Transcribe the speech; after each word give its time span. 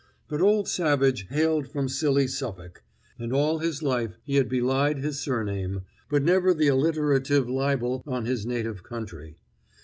But 0.27 0.41
old 0.41 0.67
Savage 0.67 1.27
hailed 1.27 1.67
from 1.67 1.87
silly 1.87 2.25
Suffolk, 2.27 2.81
and 3.19 3.31
all 3.31 3.59
his 3.59 3.83
life 3.83 4.17
he 4.23 4.37
had 4.37 4.49
belied 4.49 4.97
his 4.97 5.19
surname, 5.19 5.81
but 6.09 6.23
never 6.23 6.55
the 6.55 6.69
alliterative 6.69 7.47
libel 7.47 8.01
on 8.07 8.25
his 8.25 8.43
native 8.43 8.81
country. 8.81 9.37